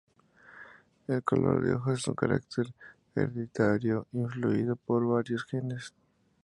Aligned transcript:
El 1.07 1.23
color 1.23 1.63
de 1.63 1.75
ojos 1.75 1.99
es 1.99 2.07
un 2.07 2.15
carácter 2.15 2.73
hereditario 3.15 4.07
influido 4.13 4.75
por 4.75 5.05
varios 5.05 5.43
genes. 5.45 5.93